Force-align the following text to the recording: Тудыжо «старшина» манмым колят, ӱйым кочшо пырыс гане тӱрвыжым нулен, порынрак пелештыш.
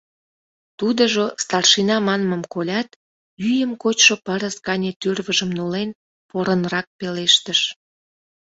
Тудыжо 0.79 1.23
«старшина» 1.43 1.97
манмым 2.07 2.43
колят, 2.53 2.89
ӱйым 3.49 3.71
кочшо 3.83 4.15
пырыс 4.25 4.55
гане 4.67 4.91
тӱрвыжым 5.01 5.49
нулен, 5.57 5.89
порынрак 6.29 6.87
пелештыш. 6.99 7.61